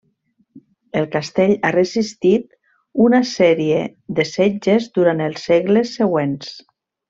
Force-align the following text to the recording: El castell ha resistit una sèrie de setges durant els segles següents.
El 1.01 1.03
castell 1.15 1.53
ha 1.67 1.71
resistit 1.75 2.47
una 3.09 3.21
sèrie 3.35 3.85
de 4.21 4.27
setges 4.33 4.89
durant 4.99 5.23
els 5.31 5.49
segles 5.53 5.97
següents. 6.03 6.53